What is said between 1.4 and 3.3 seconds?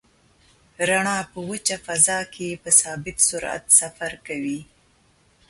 وچه فضا کې په ثابت